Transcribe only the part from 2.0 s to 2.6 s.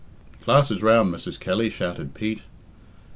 Pete.